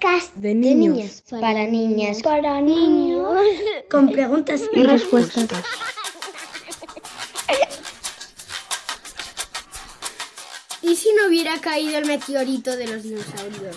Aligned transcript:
podcast 0.00 0.34
de 0.36 0.54
niños, 0.54 1.22
para 1.28 1.66
niñas, 1.66 2.22
para 2.22 2.58
niños, 2.62 3.38
con 3.90 4.10
preguntas 4.10 4.62
y 4.72 4.82
respuestas. 4.82 5.62
¿Y 10.82 10.96
si 10.96 11.12
no 11.12 11.28
hubiera 11.28 11.60
caído 11.60 11.98
el 11.98 12.06
meteorito 12.06 12.74
de 12.76 12.86
los 12.86 13.02
dinosaurios? 13.02 13.76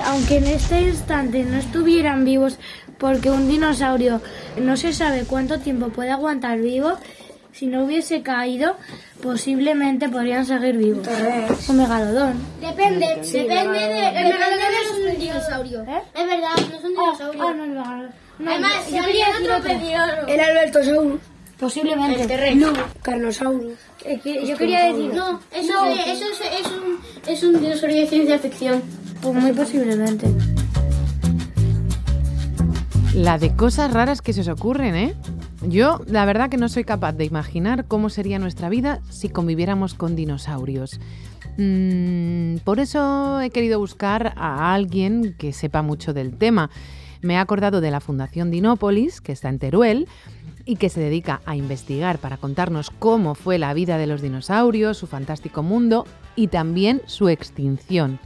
Aunque 0.00 0.36
en 0.36 0.46
este 0.48 0.82
instante 0.82 1.44
no 1.44 1.56
estuvieran 1.56 2.26
vivos 2.26 2.58
porque 2.98 3.30
un 3.30 3.48
dinosaurio 3.48 4.20
no 4.60 4.76
se 4.76 4.92
sabe 4.92 5.24
cuánto 5.24 5.58
tiempo 5.60 5.88
puede 5.88 6.10
aguantar 6.10 6.58
vivo, 6.60 6.98
si 7.52 7.66
no 7.66 7.84
hubiese 7.84 8.22
caído, 8.22 8.76
posiblemente 9.22 10.08
podrían 10.08 10.44
seguir 10.44 10.76
vivos. 10.76 11.06
Un 11.68 11.76
megalodón. 11.76 12.34
Depende, 12.60 13.06
depende 13.22 13.78
de. 13.78 14.08
El 14.08 14.24
megalodón 14.24 14.58
no 14.58 15.06
es 15.08 15.14
un 15.14 15.20
dinosaurio. 15.20 15.82
¿Eh? 15.82 16.02
Es 16.14 16.26
verdad, 16.26 16.48
no 16.70 16.76
es 16.78 16.84
un 16.84 16.90
dinosaurio. 16.90 17.42
Ah, 17.42 17.54
no, 17.54 17.64
el 17.64 17.70
megalodón. 17.70 18.10
No, 18.38 18.50
Además, 18.50 18.72
yo 18.90 18.98
se 19.00 19.06
quería 19.06 19.26
habría 19.28 19.66
decir 19.66 19.96
otro. 20.00 20.26
El 20.34 20.40
Albertosaurus, 20.40 21.20
Posiblemente. 21.58 22.22
El 22.22 22.26
terrestre. 22.28 22.72
Carnosaurus. 23.02 23.72
Eh, 24.04 24.18
que- 24.18 24.44
yo 24.44 24.56
quería 24.56 24.86
decir. 24.92 25.14
No, 25.14 25.40
eso, 25.52 25.86
es, 25.86 26.06
eso 26.08 26.24
es, 26.26 26.60
es 26.60 26.66
un, 26.66 26.98
es 27.32 27.42
un 27.44 27.60
dinosaurio 27.60 28.00
de 28.00 28.06
ciencia 28.08 28.38
ficción. 28.40 28.82
Pues 29.22 29.34
muy 29.34 29.52
posiblemente. 29.52 30.26
La 33.14 33.38
de 33.38 33.54
cosas 33.54 33.92
raras 33.92 34.22
que 34.22 34.32
se 34.32 34.40
os 34.40 34.48
ocurren, 34.48 34.96
¿eh? 34.96 35.14
Yo, 35.62 36.00
la 36.08 36.24
verdad 36.24 36.50
que 36.50 36.56
no 36.56 36.68
soy 36.68 36.82
capaz 36.82 37.12
de 37.12 37.24
imaginar 37.24 37.86
cómo 37.86 38.10
sería 38.10 38.40
nuestra 38.40 38.68
vida 38.68 39.00
si 39.08 39.28
conviviéramos 39.28 39.94
con 39.94 40.16
dinosaurios. 40.16 40.98
Mm, 41.56 42.56
por 42.64 42.80
eso 42.80 43.40
he 43.40 43.50
querido 43.50 43.78
buscar 43.78 44.34
a 44.36 44.74
alguien 44.74 45.36
que 45.38 45.52
sepa 45.52 45.80
mucho 45.80 46.12
del 46.12 46.36
tema. 46.36 46.70
Me 47.22 47.34
he 47.34 47.38
acordado 47.38 47.80
de 47.80 47.92
la 47.92 48.00
Fundación 48.00 48.50
Dinópolis, 48.50 49.20
que 49.20 49.30
está 49.30 49.48
en 49.48 49.60
Teruel, 49.60 50.08
y 50.64 50.74
que 50.74 50.88
se 50.88 51.00
dedica 51.00 51.40
a 51.46 51.54
investigar 51.54 52.18
para 52.18 52.36
contarnos 52.36 52.90
cómo 52.90 53.36
fue 53.36 53.58
la 53.58 53.74
vida 53.74 53.96
de 53.96 54.08
los 54.08 54.22
dinosaurios, 54.22 54.98
su 54.98 55.06
fantástico 55.06 55.62
mundo 55.62 56.04
y 56.34 56.48
también 56.48 57.00
su 57.06 57.28
extinción. 57.28 58.18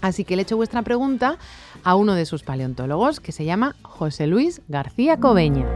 Así 0.00 0.24
que 0.24 0.36
le 0.36 0.42
he 0.42 0.44
hecho 0.44 0.56
vuestra 0.56 0.82
pregunta 0.82 1.38
a 1.84 1.94
uno 1.94 2.14
de 2.14 2.26
sus 2.26 2.42
paleontólogos, 2.42 3.20
que 3.20 3.32
se 3.32 3.44
llama 3.44 3.76
José 3.82 4.26
Luis 4.26 4.62
García 4.68 5.18
Cobeña. 5.18 5.66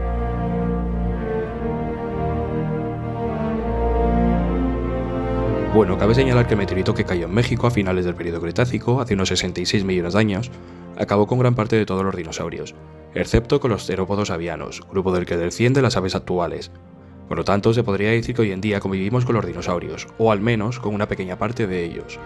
Bueno, 5.73 5.99
cabe 5.99 6.15
señalar 6.15 6.47
que 6.47 6.55
el 6.55 6.59
meteorito 6.59 6.95
que 6.95 7.05
cayó 7.05 7.25
en 7.25 7.33
México 7.33 7.67
a 7.67 7.71
finales 7.71 8.03
del 8.03 8.15
periodo 8.15 8.41
Cretácico, 8.41 9.01
hace 9.01 9.13
unos 9.13 9.29
66 9.29 9.85
millones 9.85 10.13
de 10.13 10.19
años, 10.19 10.51
acabó 10.97 11.27
con 11.27 11.37
gran 11.37 11.53
parte 11.53 11.75
de 11.75 11.85
todos 11.85 12.03
los 12.03 12.15
dinosaurios, 12.15 12.73
excepto 13.13 13.59
con 13.59 13.69
los 13.69 13.85
terópodos 13.85 14.31
avianos, 14.31 14.81
grupo 14.89 15.13
del 15.13 15.27
que 15.27 15.37
descienden 15.37 15.83
las 15.83 15.95
aves 15.95 16.15
actuales. 16.15 16.71
Por 17.27 17.37
lo 17.37 17.43
tanto, 17.43 17.71
se 17.73 17.83
podría 17.83 18.09
decir 18.09 18.35
que 18.35 18.41
hoy 18.41 18.51
en 18.51 18.61
día 18.61 18.79
convivimos 18.79 19.25
con 19.25 19.35
los 19.35 19.45
dinosaurios, 19.45 20.07
o 20.17 20.31
al 20.31 20.41
menos 20.41 20.79
con 20.79 20.95
una 20.95 21.07
pequeña 21.07 21.37
parte 21.37 21.67
de 21.67 21.85
ellos. 21.85 22.19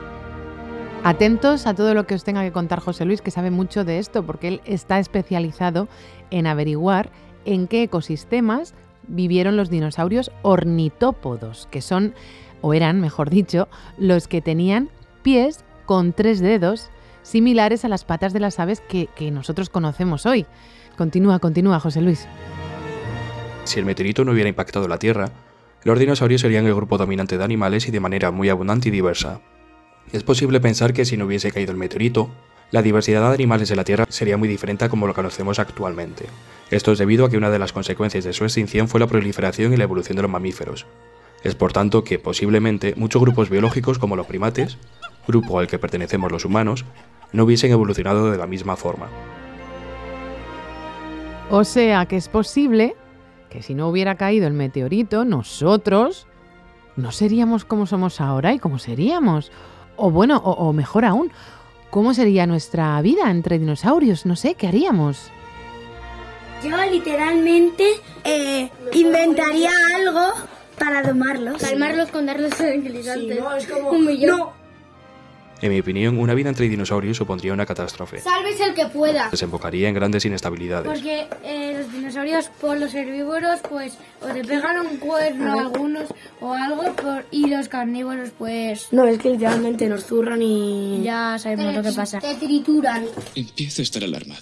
Atentos 1.05 1.67
a 1.67 1.73
todo 1.73 1.93
lo 1.93 2.07
que 2.07 2.15
os 2.15 2.23
tenga 2.23 2.43
que 2.43 2.53
contar 2.53 2.79
José 2.79 3.03
Luis, 3.03 3.21
que 3.21 3.29
sabe 3.29 3.51
mucho 3.51 3.83
de 3.83 3.99
esto, 3.99 4.25
porque 4.25 4.47
él 4.47 4.61
está 4.63 4.99
especializado 4.99 5.89
en 6.31 6.47
averiguar 6.47 7.09
en 7.43 7.67
qué 7.67 7.83
ecosistemas 7.83 8.73
vivieron 9.09 9.57
los 9.57 9.69
dinosaurios 9.69 10.31
ornitópodos, 10.43 11.67
que 11.69 11.81
son, 11.81 12.13
o 12.61 12.73
eran, 12.73 13.01
mejor 13.01 13.29
dicho, 13.29 13.67
los 13.97 14.29
que 14.29 14.41
tenían 14.41 14.89
pies 15.23 15.65
con 15.85 16.13
tres 16.13 16.39
dedos, 16.39 16.89
similares 17.21 17.83
a 17.83 17.89
las 17.89 18.05
patas 18.05 18.31
de 18.31 18.39
las 18.39 18.59
aves 18.59 18.79
que, 18.79 19.09
nosotros 19.29 19.69
conocemos 19.69 20.25
hoy. 20.25 20.45
Continúa, 20.95 21.39
continúa, 21.39 21.81
José 21.81 22.01
Luis. 22.01 22.29
Si 23.65 23.77
el 23.77 23.85
meteorito 23.85 24.23
no 24.23 24.31
hubiera 24.31 24.47
impactado 24.47 24.87
la 24.87 24.99
Tierra, 24.99 25.31
los 25.83 25.99
dinosaurios 25.99 26.39
serían 26.39 26.65
el 26.65 26.75
grupo 26.75 26.97
dominante 26.97 27.37
de 27.37 27.43
animales 27.43 27.89
y 27.89 27.91
de 27.91 27.99
manera 27.99 28.31
muy 28.31 28.47
abundante 28.47 28.87
y 28.87 28.91
diversa. 28.91 29.41
Es 30.11 30.23
posible 30.23 30.59
pensar 30.59 30.93
que 30.93 31.05
si 31.05 31.17
no 31.17 31.25
hubiese 31.25 31.51
caído 31.51 31.71
el 31.71 31.77
meteorito, 31.77 32.29
la 32.71 32.81
diversidad 32.81 33.27
de 33.29 33.35
animales 33.35 33.69
en 33.71 33.77
la 33.77 33.83
Tierra 33.83 34.05
sería 34.09 34.37
muy 34.37 34.47
diferente 34.47 34.85
a 34.85 34.89
como 34.89 35.07
lo 35.07 35.13
conocemos 35.13 35.59
actualmente. 35.59 36.25
Esto 36.71 36.91
es 36.91 36.99
debido 36.99 37.25
a 37.25 37.29
que 37.29 37.37
una 37.37 37.49
de 37.49 37.59
las 37.59 37.73
consecuencias 37.73 38.23
de 38.23 38.33
su 38.33 38.43
extinción 38.43 38.87
fue 38.87 38.99
la 38.99 39.07
proliferación 39.07 39.73
y 39.73 39.77
la 39.77 39.83
evolución 39.83 40.15
de 40.15 40.23
los 40.23 40.31
mamíferos. 40.31 40.85
Es 41.43 41.55
por 41.55 41.73
tanto 41.73 42.03
que 42.03 42.19
posiblemente 42.19 42.93
muchos 42.95 43.21
grupos 43.21 43.49
biológicos 43.49 43.99
como 43.99 44.15
los 44.15 44.25
primates, 44.25 44.77
grupo 45.27 45.59
al 45.59 45.67
que 45.67 45.77
pertenecemos 45.77 46.31
los 46.31 46.45
humanos, 46.45 46.85
no 47.31 47.43
hubiesen 47.43 47.71
evolucionado 47.71 48.31
de 48.31 48.37
la 48.37 48.47
misma 48.47 48.75
forma. 48.75 49.07
O 51.49 51.63
sea 51.63 52.05
que 52.07 52.15
es 52.15 52.29
posible 52.29 52.95
que 53.49 53.61
si 53.61 53.75
no 53.75 53.89
hubiera 53.89 54.15
caído 54.15 54.47
el 54.47 54.53
meteorito, 54.53 55.25
nosotros 55.25 56.25
no 56.95 57.11
seríamos 57.11 57.65
como 57.65 57.85
somos 57.85 58.21
ahora 58.21 58.53
y 58.53 58.59
como 58.59 58.79
seríamos. 58.79 59.51
O 59.95 60.09
bueno, 60.11 60.37
o, 60.37 60.51
o 60.51 60.73
mejor 60.73 61.05
aún, 61.05 61.31
¿cómo 61.89 62.13
sería 62.13 62.47
nuestra 62.47 63.01
vida 63.01 63.29
entre 63.29 63.59
dinosaurios? 63.59 64.25
No 64.25 64.35
sé, 64.35 64.55
¿qué 64.55 64.67
haríamos? 64.67 65.31
Yo 66.63 66.77
literalmente 66.89 67.83
eh, 68.23 68.69
inventaría 68.93 69.71
algo 69.95 70.33
para 70.79 71.03
domarlos. 71.03 71.61
Calmarlos 71.61 72.09
con 72.09 72.25
darles 72.25 72.55
tranquilizantes. 72.55 73.35
Sí, 73.35 73.41
no, 73.41 73.55
es 73.55 73.67
como... 73.67 73.89
Un 73.89 74.05
millón. 74.05 74.37
No, 74.37 74.53
En 75.63 75.71
mi 75.71 75.79
opinión, 75.79 76.19
una 76.19 76.33
vida 76.33 76.49
entre 76.49 76.67
dinosaurios 76.67 77.15
supondría 77.15 77.53
una 77.53 77.65
catástrofe. 77.65 78.19
Sálvese 78.19 78.65
el 78.65 78.73
que 78.73 78.85
pueda. 78.87 79.29
Desembocaría 79.31 79.87
en 79.87 79.95
grandes 79.95 80.25
inestabilidades. 80.25 80.85
Porque 80.91 81.25
eh, 81.45 81.77
los 81.79 81.89
dinosaurios, 81.93 82.49
por 82.59 82.77
los 82.77 82.93
herbívoros, 82.93 83.61
pues 83.69 83.93
o 84.21 84.25
te 84.27 84.43
pegan 84.43 84.81
un 84.85 84.97
cuerno 84.97 85.57
algunos 85.57 86.09
o 86.41 86.53
algo, 86.53 86.93
por- 86.97 87.25
y 87.31 87.47
los 87.47 87.69
carnívoros, 87.69 88.31
pues 88.37 88.87
no, 88.91 89.07
es 89.07 89.17
que 89.19 89.29
literalmente 89.29 89.87
nos 89.87 90.03
zurran 90.03 90.41
y... 90.41 91.01
ya 91.01 91.37
sabemos 91.39 91.73
lo 91.73 91.81
que 91.81 91.93
pasa. 91.93 92.19
Te 92.19 92.35
trituran. 92.35 93.05
Empiezo 93.33 93.81
a 93.81 93.83
estar 93.83 94.03
alarmado. 94.03 94.41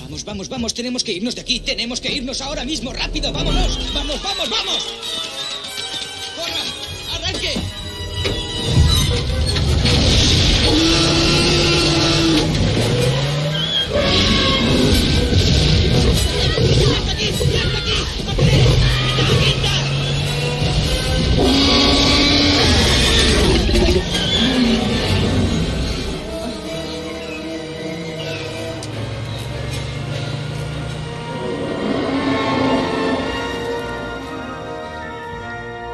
Vamos, 0.00 0.24
vamos, 0.24 0.48
vamos, 0.48 0.74
tenemos 0.74 1.02
que 1.02 1.12
irnos 1.12 1.34
de 1.34 1.40
aquí, 1.40 1.58
tenemos 1.58 2.00
que 2.00 2.12
irnos 2.12 2.40
ahora 2.40 2.64
mismo, 2.64 2.92
rápido, 2.92 3.32
vámonos, 3.32 3.92
vamos, 3.92 4.22
vamos, 4.22 4.48
vamos. 4.48 5.27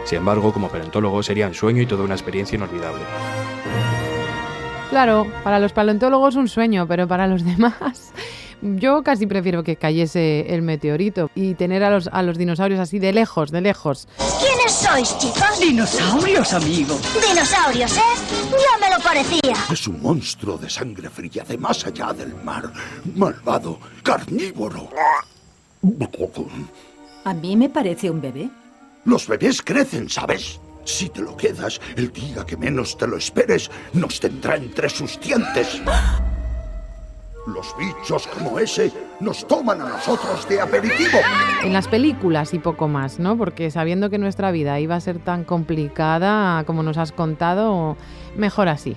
Sin 0.05 0.19
embargo, 0.19 0.53
como 0.53 0.69
paleontólogo 0.69 1.23
sería 1.23 1.47
un 1.47 1.55
sueño 1.55 1.83
y 1.83 1.87
toda 1.87 2.05
una 2.05 2.15
experiencia 2.15 2.57
inolvidable. 2.57 3.03
Claro, 4.91 5.27
para 5.43 5.59
los 5.59 5.73
paleontólogos 5.73 6.37
un 6.37 6.49
sueño, 6.49 6.87
pero 6.87 7.09
para 7.09 7.27
los 7.27 7.45
demás 7.45 8.13
yo 8.65 9.03
casi 9.03 9.27
prefiero 9.27 9.63
que 9.63 9.77
cayese 9.77 10.47
el 10.55 10.63
meteorito 10.63 11.31
y 11.35 11.55
tener 11.55 11.85
a 11.85 11.91
los, 11.91 12.09
a 12.09 12.23
los 12.23 12.39
dinosaurios 12.39 12.81
así 12.81 12.99
de 12.99 13.13
lejos, 13.13 13.51
de 13.51 13.61
lejos. 13.61 14.09
¿Quiénes 14.41 14.73
sois, 14.73 15.19
chicos? 15.19 15.61
Dinosaurios, 15.61 16.53
amigo. 16.55 16.99
Dinosaurios, 17.29 17.97
¿eh? 17.97 18.01
Ya 18.51 18.79
me 18.81 18.95
lo 18.95 19.03
parecía. 19.03 19.55
Es 19.71 19.87
un 19.87 20.01
monstruo 20.01 20.57
de 20.57 20.71
sangre 20.71 21.11
fría 21.11 21.45
de 21.45 21.59
más 21.59 21.85
allá 21.87 22.13
del 22.15 22.35
mar. 22.43 22.73
Malvado, 23.15 23.79
carnívoro. 24.03 24.89
A 27.25 27.35
mí 27.35 27.57
me 27.57 27.69
parece 27.69 28.11
un 28.11 28.21
bebé. 28.21 28.49
Los 29.05 29.29
bebés 29.29 29.61
crecen, 29.63 30.09
¿sabes? 30.09 30.61
Si 30.85 31.09
te 31.09 31.21
lo 31.21 31.37
quedas, 31.37 31.81
el 31.97 32.13
día 32.13 32.45
que 32.47 32.57
menos 32.57 32.97
te 32.97 33.07
lo 33.07 33.17
esperes, 33.17 33.71
nos 33.93 34.21
tendrá 34.21 34.57
entre 34.57 34.89
sus 34.89 35.19
dientes. 35.21 35.81
Los 37.47 37.77
bichos 37.77 38.27
como 38.29 38.59
ese 38.59 38.91
nos 39.21 39.47
toman 39.47 39.83
a 39.83 39.89
nosotros 39.91 40.49
de 40.49 40.61
aperitivo. 40.61 41.19
En 41.63 41.75
las 41.75 41.89
películas 41.89 42.55
y 42.55 42.59
poco 42.59 42.89
más, 42.89 43.19
¿no? 43.19 43.37
Porque 43.37 43.71
sabiendo 43.71 44.09
que 44.09 44.17
nuestra 44.17 44.51
vida 44.51 44.81
iba 44.81 44.97
a 44.97 45.01
ser 45.01 45.19
tan 45.19 45.45
complicada 45.45 46.65
como 46.65 46.83
nos 46.83 46.97
has 46.97 47.13
contado, 47.13 47.99
mejor 48.37 48.69
así. 48.69 48.97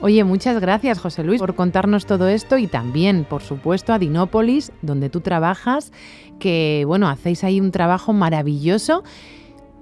Oye, 0.00 0.22
muchas 0.24 0.60
gracias 0.60 0.98
José 0.98 1.24
Luis 1.24 1.40
por 1.40 1.54
contarnos 1.54 2.04
todo 2.04 2.28
esto 2.28 2.58
y 2.58 2.66
también, 2.66 3.24
por 3.24 3.42
supuesto, 3.42 3.92
a 3.92 3.98
Dinópolis, 3.98 4.70
donde 4.82 5.08
tú 5.08 5.20
trabajas, 5.20 5.92
que 6.38 6.84
bueno, 6.86 7.08
hacéis 7.08 7.42
ahí 7.44 7.60
un 7.60 7.70
trabajo 7.70 8.12
maravilloso. 8.12 9.02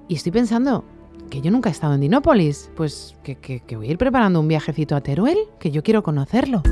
Y 0.08 0.14
estoy 0.14 0.30
pensando 0.30 0.84
que 1.28 1.40
yo 1.40 1.50
nunca 1.50 1.70
he 1.70 1.72
estado 1.72 1.94
en 1.94 2.02
Dinópolis, 2.02 2.70
pues 2.76 3.16
que, 3.24 3.36
que- 3.36 3.62
voy 3.76 3.88
a 3.88 3.90
ir 3.92 3.98
preparando 3.98 4.38
un 4.38 4.46
viajecito 4.48 4.94
a 4.94 5.00
Teruel, 5.00 5.38
que 5.58 5.70
yo 5.72 5.82
quiero 5.82 6.02
conocerlo. 6.04 6.62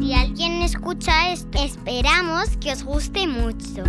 Si 0.00 0.12
alguien 0.12 0.60
escucha 0.62 1.32
esto, 1.32 1.62
esperamos 1.62 2.56
que 2.58 2.72
os 2.72 2.82
guste 2.84 3.26
mucho. 3.26 3.84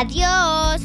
Adiós. 0.00 0.80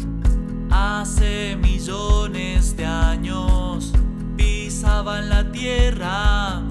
Hace 0.70 1.56
millones 1.56 2.76
de 2.76 2.86
años 2.86 3.94
pisaban 4.36 5.30
la 5.30 5.50
tierra. 5.54 6.62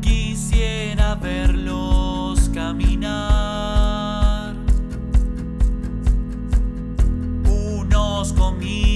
Quisiera 0.00 1.14
verlos 1.16 2.48
caminar. 2.54 4.54
Unos 7.44 8.32
comían 8.32 8.91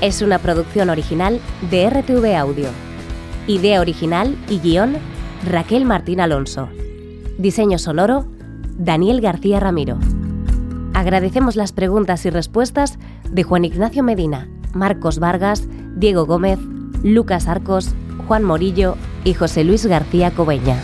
es 0.00 0.22
una 0.22 0.38
producción 0.38 0.90
original 0.90 1.40
de 1.70 1.90
RTV 1.90 2.36
Audio. 2.36 2.68
Idea 3.46 3.80
original 3.80 4.36
y 4.48 4.58
guion 4.58 4.96
Raquel 5.46 5.84
Martín 5.84 6.20
Alonso. 6.20 6.68
Diseño 7.38 7.78
sonoro 7.78 8.26
Daniel 8.78 9.20
García 9.20 9.60
Ramiro. 9.60 9.98
Agradecemos 10.94 11.56
las 11.56 11.72
preguntas 11.72 12.24
y 12.24 12.30
respuestas 12.30 12.98
de 13.30 13.42
Juan 13.42 13.64
Ignacio 13.64 14.02
Medina, 14.02 14.48
Marcos 14.72 15.18
Vargas, 15.18 15.68
Diego 15.96 16.24
Gómez, 16.26 16.58
Lucas 17.02 17.46
Arcos, 17.46 17.94
Juan 18.26 18.42
Morillo 18.42 18.96
y 19.24 19.34
José 19.34 19.64
Luis 19.64 19.86
García 19.86 20.30
Cobeña. 20.30 20.76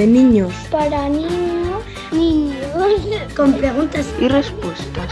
De 0.00 0.06
niños. 0.06 0.50
para 0.70 1.10
niños, 1.10 1.84
niños. 2.10 2.56
Con 3.36 3.52
preguntas 3.52 4.06
y 4.18 4.28
respuestas. 4.28 5.06